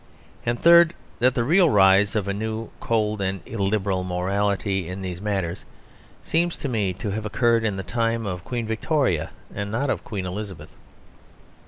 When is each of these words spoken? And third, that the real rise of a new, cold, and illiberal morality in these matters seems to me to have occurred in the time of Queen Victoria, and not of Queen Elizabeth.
And 0.47 0.59
third, 0.59 0.95
that 1.19 1.35
the 1.35 1.43
real 1.43 1.69
rise 1.69 2.15
of 2.15 2.27
a 2.27 2.33
new, 2.33 2.71
cold, 2.79 3.21
and 3.21 3.39
illiberal 3.45 4.03
morality 4.03 4.89
in 4.89 5.03
these 5.03 5.21
matters 5.21 5.63
seems 6.23 6.57
to 6.57 6.67
me 6.67 6.91
to 6.93 7.11
have 7.11 7.23
occurred 7.27 7.63
in 7.63 7.77
the 7.77 7.83
time 7.83 8.25
of 8.25 8.43
Queen 8.43 8.65
Victoria, 8.65 9.29
and 9.53 9.71
not 9.71 9.91
of 9.91 10.03
Queen 10.03 10.25
Elizabeth. 10.25 10.75